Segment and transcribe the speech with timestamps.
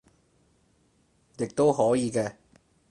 [1.37, 2.33] 亦都可以嘅